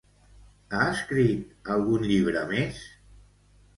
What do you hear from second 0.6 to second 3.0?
Ha escrit algun llibre més?